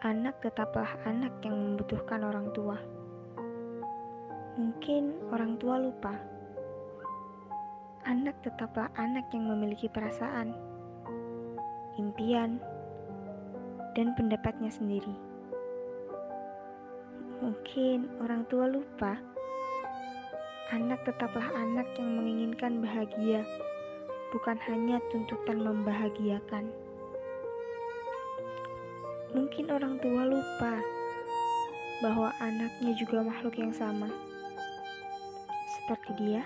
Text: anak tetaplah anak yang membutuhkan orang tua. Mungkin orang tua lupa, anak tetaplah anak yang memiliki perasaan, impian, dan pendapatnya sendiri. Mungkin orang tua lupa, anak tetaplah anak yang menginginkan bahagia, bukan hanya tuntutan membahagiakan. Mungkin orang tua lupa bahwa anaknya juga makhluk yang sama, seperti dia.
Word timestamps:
anak 0.00 0.40
tetaplah 0.40 0.96
anak 1.04 1.44
yang 1.44 1.60
membutuhkan 1.60 2.24
orang 2.24 2.48
tua. 2.56 2.80
Mungkin 4.56 5.28
orang 5.28 5.60
tua 5.60 5.76
lupa, 5.76 6.16
anak 8.08 8.40
tetaplah 8.40 8.88
anak 8.96 9.28
yang 9.36 9.52
memiliki 9.52 9.92
perasaan, 9.92 10.56
impian, 12.00 12.56
dan 13.92 14.16
pendapatnya 14.16 14.72
sendiri. 14.72 15.12
Mungkin 17.44 18.08
orang 18.24 18.48
tua 18.48 18.72
lupa, 18.72 19.20
anak 20.72 21.04
tetaplah 21.04 21.52
anak 21.52 21.92
yang 22.00 22.08
menginginkan 22.24 22.80
bahagia, 22.80 23.44
bukan 24.32 24.56
hanya 24.64 24.96
tuntutan 25.12 25.60
membahagiakan. 25.60 26.72
Mungkin 29.30 29.70
orang 29.70 30.02
tua 30.02 30.26
lupa 30.26 30.82
bahwa 32.02 32.34
anaknya 32.42 32.96
juga 32.98 33.22
makhluk 33.22 33.54
yang 33.60 33.70
sama, 33.70 34.10
seperti 35.78 36.10
dia. 36.18 36.42